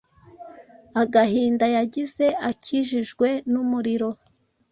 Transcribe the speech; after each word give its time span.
Agahinda 1.01 1.65
yagize 1.75 2.25
akikijwe 2.49 3.27
numuriro 3.51 4.09